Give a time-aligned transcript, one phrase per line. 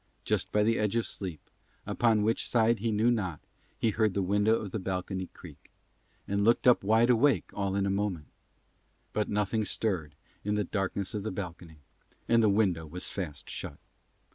[0.25, 1.47] Just by the edge of sleep,
[1.85, 3.39] upon which side he knew not,
[3.77, 5.69] he heard the window of the balcony creak,
[6.27, 8.25] and looked up wide awake all in a moment.
[9.13, 11.83] But nothing stirred in the darkness of the balcony
[12.27, 13.77] and the window was fast shut.